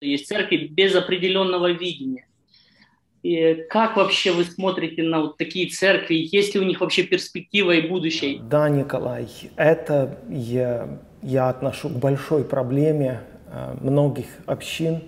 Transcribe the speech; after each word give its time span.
Есть 0.00 0.28
церкви 0.28 0.56
без 0.56 0.94
определенного 0.94 1.72
видения. 1.72 2.26
И 3.22 3.66
как 3.68 3.96
вообще 3.96 4.32
вы 4.32 4.44
смотрите 4.44 5.02
на 5.02 5.20
вот 5.20 5.36
такие 5.36 5.68
церкви? 5.68 6.14
Есть 6.14 6.54
ли 6.54 6.60
у 6.60 6.64
них 6.64 6.80
вообще 6.80 7.02
перспектива 7.02 7.72
и 7.72 7.86
будущее? 7.86 8.40
Да, 8.40 8.70
Николай, 8.70 9.28
это 9.56 10.18
я, 10.30 11.00
я 11.22 11.50
отношу 11.50 11.90
к 11.90 11.98
большой 11.98 12.44
проблеме 12.44 13.20
э, 13.46 13.76
многих 13.82 14.26
общин, 14.46 15.02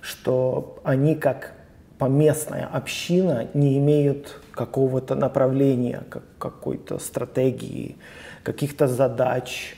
что 0.00 0.80
они 0.82 1.14
как 1.14 1.54
поместная 1.98 2.66
община 2.66 3.48
не 3.54 3.78
имеют 3.78 4.40
какого-то 4.50 5.14
направления, 5.14 6.02
как, 6.10 6.24
какой-то 6.38 6.98
стратегии, 6.98 7.96
каких-то 8.42 8.88
задач. 8.88 9.76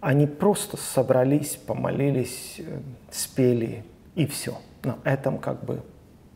Они 0.00 0.26
просто 0.26 0.76
собрались, 0.76 1.56
помолились, 1.56 2.56
э, 2.58 2.80
спели 3.10 3.84
и 4.14 4.26
все. 4.26 4.58
На 4.82 4.98
этом 5.04 5.38
как 5.38 5.64
бы 5.64 5.82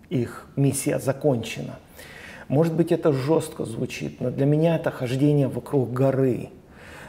их 0.09 0.47
миссия 0.57 0.99
закончена. 0.99 1.79
Может 2.49 2.75
быть, 2.75 2.91
это 2.91 3.13
жестко 3.13 3.65
звучит, 3.65 4.21
но 4.21 4.31
для 4.31 4.45
меня 4.45 4.77
это 4.77 4.91
хождение 4.91 5.47
вокруг 5.47 5.93
горы. 5.93 6.49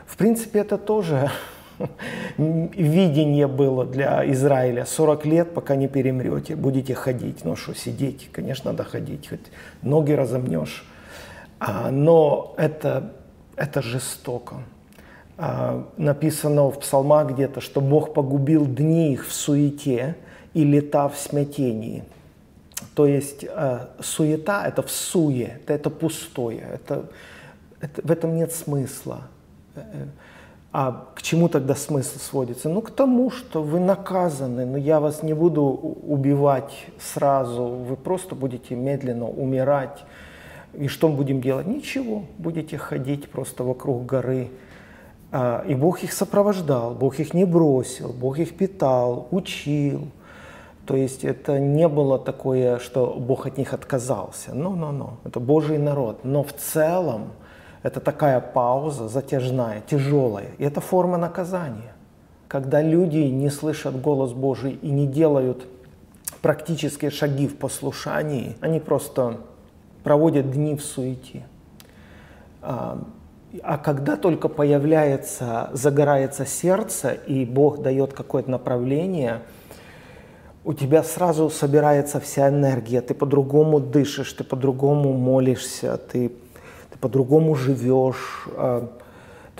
В 0.06 0.18
принципе, 0.18 0.60
это 0.60 0.78
тоже 0.78 1.32
видение 2.38 3.48
было 3.48 3.86
для 3.86 4.30
Израиля. 4.32 4.86
40 4.86 5.26
лет, 5.26 5.54
пока 5.54 5.76
не 5.76 5.88
перемрете, 5.88 6.56
будете 6.56 6.94
ходить. 6.94 7.44
Ну 7.44 7.56
что, 7.56 7.74
сидеть? 7.74 8.30
Конечно, 8.32 8.72
надо 8.72 8.84
ходить, 8.84 9.30
хоть 9.30 9.52
ноги 9.82 10.12
разомнешь. 10.12 10.86
А, 11.60 11.90
но 11.92 12.54
это, 12.58 13.14
это 13.56 13.82
жестоко. 13.82 14.58
А, 15.38 15.88
написано 15.98 16.70
в 16.70 16.80
псалмах 16.80 17.32
где-то, 17.32 17.62
что 17.62 17.82
Бог 17.82 18.14
погубил 18.14 18.66
дни 18.66 19.14
их 19.14 19.28
в 19.28 19.34
суете 19.34 20.16
и 20.54 20.64
лета 20.64 21.10
в 21.10 21.18
смятении. 21.18 22.04
То 22.96 23.06
есть 23.06 23.46
э, 23.48 23.88
суета– 24.00 24.66
это 24.68 24.82
в 24.82 24.92
суе, 24.92 25.60
это, 25.68 25.90
пустое, 25.90 26.62
это, 26.74 27.06
это, 27.80 28.02
в 28.02 28.12
этом 28.12 28.36
нет 28.36 28.52
смысла. 28.52 29.22
А 30.74 31.08
к 31.16 31.22
чему 31.22 31.50
тогда 31.50 31.76
смысл 31.76 32.18
сводится? 32.20 32.70
Ну, 32.70 32.82
к 32.82 32.92
тому, 32.92 33.30
что 33.30 33.62
вы 33.62 33.80
наказаны, 33.80 34.66
но 34.66 34.78
я 34.78 35.02
вас 35.02 35.22
не 35.22 35.34
буду 35.34 35.64
убивать 35.64 36.86
сразу, 36.98 37.66
вы 37.66 37.98
просто 37.98 38.36
будете 38.36 38.76
медленно 38.76 39.28
умирать. 39.28 40.04
И 40.74 40.88
что 40.88 41.10
мы 41.10 41.18
будем 41.18 41.42
делать? 41.42 41.68
Ничего, 41.68 42.24
будете 42.38 42.78
ходить 42.78 43.30
просто 43.30 43.66
вокруг 43.66 44.06
горы. 44.06 44.50
А, 45.32 45.64
и 45.68 45.76
Бог 45.76 46.04
их 46.04 46.14
сопровождал, 46.14 46.94
Бог 46.94 47.20
их 47.20 47.34
не 47.34 47.46
бросил, 47.46 48.14
Бог 48.14 48.40
их 48.40 48.56
питал, 48.56 49.28
учил– 49.32 50.08
то 50.86 50.98
есть 50.98 51.24
это 51.24 51.60
не 51.60 51.88
было 51.88 52.20
такое, 52.20 52.80
что 52.80 53.14
Бог 53.18 53.46
от 53.46 53.58
них 53.58 53.74
отказался. 53.74 54.54
Ну, 54.54 54.76
ну, 54.76 54.92
ну. 54.92 55.12
Это 55.24 55.40
Божий 55.40 55.78
народ. 55.78 56.26
Но 56.26 56.44
в 56.44 56.54
целом 56.54 57.30
это 57.84 58.00
такая 58.00 58.42
пауза 58.42 59.08
затяжная, 59.08 59.82
тяжелая. 59.82 60.50
И 60.58 60.64
это 60.64 60.82
форма 60.82 61.18
наказания. 61.18 61.94
Когда 62.48 62.82
люди 62.82 63.20
не 63.20 63.50
слышат 63.50 64.02
голос 64.02 64.34
Божий 64.34 64.74
и 64.82 64.92
не 64.92 65.08
делают 65.08 65.66
практические 66.42 67.12
шаги 67.12 67.48
в 67.48 67.58
послушании, 67.58 68.58
они 68.60 68.80
просто 68.80 69.38
проводят 70.04 70.52
дни 70.52 70.76
в 70.76 70.84
суете. 70.84 71.46
А, 73.64 73.76
а 73.76 73.78
когда 73.78 74.18
только 74.18 74.48
появляется, 74.48 75.70
загорается 75.74 76.46
сердце, 76.46 77.12
и 77.12 77.46
Бог 77.46 77.82
дает 77.82 78.14
какое-то 78.14 78.50
направление– 78.50 79.42
у 80.64 80.74
тебя 80.74 81.04
сразу 81.04 81.50
собирается 81.50 82.20
вся 82.20 82.50
энергия, 82.50 83.02
ты 83.02 83.14
по-другому 83.14 83.80
дышишь, 83.80 84.32
ты 84.34 84.44
по-другому 84.44 85.14
молишься, 85.14 85.98
ты, 85.98 86.30
ты 86.92 87.00
по-другому 87.00 87.56
живешь. 87.56 88.48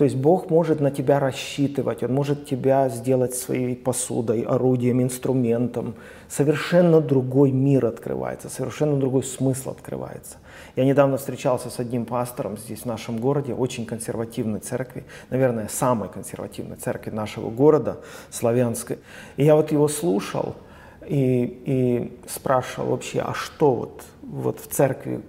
То 0.02 0.06
есть 0.06 0.16
Бог 0.16 0.50
может 0.50 0.80
на 0.80 0.90
тебя 0.90 1.20
рассчитывать, 1.20 2.02
Он 2.02 2.12
может 2.12 2.44
тебя 2.44 2.88
сделать 2.88 3.36
своей 3.36 3.76
посудой, 3.76 4.40
орудием, 4.40 5.00
инструментом. 5.00 5.94
Совершенно 6.28 7.00
другой 7.00 7.52
мир 7.52 7.86
открывается, 7.86 8.48
совершенно 8.48 8.98
другой 8.98 9.22
смысл 9.22 9.70
открывается. 9.70 10.38
Я 10.74 10.86
недавно 10.86 11.18
встречался 11.18 11.70
с 11.70 11.78
одним 11.78 12.04
пастором 12.04 12.58
здесь, 12.58 12.80
в 12.80 12.86
нашем 12.86 13.18
городе, 13.18 13.54
очень 13.54 13.86
консервативной 13.86 14.58
церкви, 14.58 15.04
наверное, 15.30 15.68
самой 15.68 16.08
консервативной 16.08 16.78
церкви 16.78 17.10
нашего 17.10 17.48
города, 17.48 17.98
славянской. 18.28 18.98
И 19.36 19.44
я 19.44 19.54
вот 19.54 19.70
его 19.70 19.86
слушал– 19.86 20.56
и, 21.06 21.62
и 21.64 22.18
спрашивал 22.28 22.90
вообще, 22.90 23.20
а 23.20 23.34
что 23.34 23.72
вот, 23.72 24.02
вот 24.22 24.58
в 24.58 24.66
церкви 24.66 25.22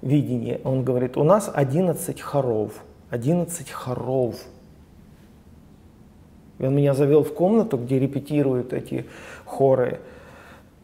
видение? 0.00 0.60
Он 0.64 0.84
говорит, 0.84 1.18
у 1.18 1.24
нас 1.24 1.50
11 1.52 2.18
хоров, 2.20 2.72
11 3.10 3.70
хоров. 3.70 4.36
И 6.58 6.64
он 6.64 6.74
меня 6.74 6.94
завел 6.94 7.22
в 7.22 7.34
комнату, 7.34 7.76
где 7.76 7.98
репетируют 7.98 8.72
эти 8.72 9.06
хоры. 9.44 10.00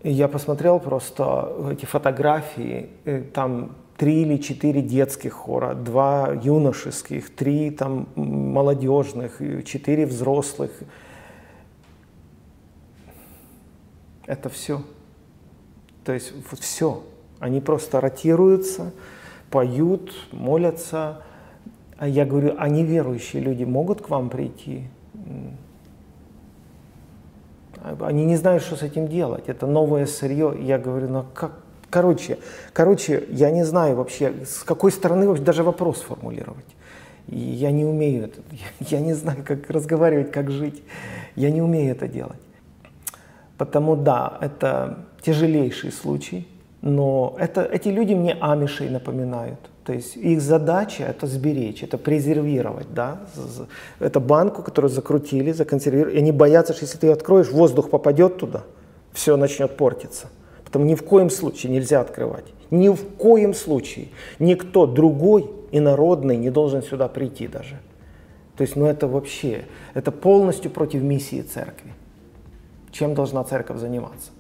И 0.03 0.11
я 0.11 0.29
посмотрел 0.29 0.81
просто 0.81 1.53
эти 1.71 1.87
фотографии, 1.87 2.91
там 3.33 3.77
три 3.97 4.23
или 4.23 4.37
четыре 4.37 4.83
детских 4.83 5.33
хора, 5.33 5.75
два 5.75 6.33
юношеских, 6.33 7.35
три 7.35 7.71
там 7.71 8.09
молодежных, 8.17 9.41
четыре 9.65 10.07
взрослых. 10.07 10.73
Это 14.27 14.49
все. 14.49 14.83
То 16.05 16.13
есть 16.13 16.33
вот 16.51 16.61
все. 16.61 17.05
Они 17.39 17.61
просто 17.61 18.01
ротируются, 18.01 18.93
поют, 19.51 20.13
молятся. 20.33 21.23
А 22.03 22.09
я 22.09 22.25
говорю, 22.25 22.57
а 22.59 22.69
неверующие 22.69 23.41
люди 23.41 23.63
могут 23.63 24.01
к 24.03 24.11
вам 24.11 24.29
прийти? 24.29 24.89
Они 28.01 28.25
не 28.25 28.35
знают, 28.35 28.65
что 28.65 28.75
с 28.75 28.83
этим 28.83 29.07
делать. 29.07 29.45
Это 29.47 29.69
новое 29.69 30.07
сырье. 30.07 30.53
Я 30.61 30.79
говорю, 30.79 31.09
ну 31.09 31.25
как? 31.33 31.53
Короче, 31.91 32.39
короче, 32.73 33.25
я 33.31 33.53
не 33.53 33.65
знаю 33.65 33.95
вообще, 33.95 34.35
с 34.45 34.65
какой 34.65 34.91
стороны 34.91 35.29
вообще 35.29 35.45
даже 35.45 35.63
вопрос 35.63 36.01
формулировать. 36.01 36.67
И 37.29 37.39
я 37.39 37.71
не 37.71 37.85
умею 37.85 38.25
это. 38.25 38.41
Я 38.81 38.99
не 38.99 39.15
знаю, 39.15 39.45
как 39.47 39.71
разговаривать, 39.71 40.33
как 40.33 40.51
жить. 40.51 40.83
Я 41.37 41.53
не 41.53 41.63
умею 41.63 41.93
это 41.93 42.09
делать. 42.09 42.43
Потому 43.57 43.95
да, 43.95 44.39
это 44.41 45.07
тяжелейший 45.21 45.93
случай, 45.93 46.49
но 46.81 47.37
это, 47.39 47.63
эти 47.63 47.91
люди 47.91 48.15
мне 48.15 48.37
амишей 48.41 48.91
напоминают. 48.91 49.61
То 49.85 49.93
есть 49.93 50.17
их 50.17 50.41
задача 50.41 51.05
это 51.05 51.27
сберечь, 51.27 51.83
это 51.83 51.99
презервировать, 51.99 52.95
да, 52.95 53.21
это 53.99 54.21
банку, 54.21 54.63
которую 54.63 54.91
закрутили, 54.91 55.51
законсервировали, 55.51 56.15
и 56.15 56.19
они 56.19 56.31
боятся, 56.31 56.73
что 56.73 56.85
если 56.85 56.99
ты 56.99 57.09
ее 57.09 57.15
откроешь, 57.15 57.51
воздух 57.51 57.91
попадет 57.91 58.37
туда, 58.37 58.63
все 59.13 59.37
начнет 59.37 59.77
портиться. 59.77 60.29
Потому 60.65 60.85
ни 60.85 60.95
в 60.95 61.03
коем 61.03 61.31
случае 61.31 61.73
нельзя 61.73 62.01
открывать. 62.01 62.45
Ни 62.71 62.89
в 62.89 63.17
коем 63.19 63.55
случае. 63.55 64.09
Никто 64.39 64.87
другой 64.87 65.51
инородный 65.73 66.37
не 66.37 66.51
должен 66.51 66.83
сюда 66.83 67.09
прийти 67.09 67.49
даже. 67.49 67.79
То 68.57 68.63
есть, 68.63 68.77
ну 68.77 68.87
это 68.87 69.09
вообще, 69.09 69.65
это 69.95 70.13
полностью 70.13 70.71
против 70.71 71.03
миссии 71.03 71.43
церкви 71.43 71.93
чем 72.93 73.15
должна 73.15 73.43
церковь 73.43 73.79
заниматься. 73.79 74.31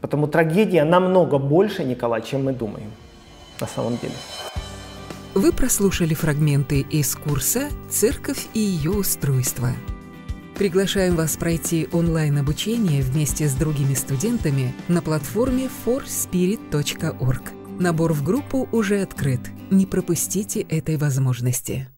Потому 0.00 0.26
трагедия 0.26 0.84
намного 0.84 1.38
больше, 1.38 1.84
Николай, 1.84 2.22
чем 2.22 2.44
мы 2.44 2.52
думаем 2.52 2.90
на 3.60 3.66
самом 3.66 3.98
деле. 3.98 4.14
Вы 5.34 5.52
прослушали 5.52 6.14
фрагменты 6.14 6.80
из 6.80 7.14
курса 7.14 7.68
«Церковь 7.88 8.48
и 8.52 8.58
ее 8.58 8.90
устройство». 8.90 9.70
Приглашаем 10.56 11.14
вас 11.14 11.36
пройти 11.36 11.88
онлайн-обучение 11.92 13.02
вместе 13.02 13.48
с 13.48 13.54
другими 13.54 13.94
студентами 13.94 14.74
на 14.88 15.00
платформе 15.00 15.70
forspirit.org. 15.86 17.42
Набор 17.78 18.12
в 18.12 18.24
группу 18.24 18.68
уже 18.72 19.00
открыт. 19.00 19.40
Не 19.70 19.86
пропустите 19.86 20.62
этой 20.62 20.96
возможности. 20.96 21.88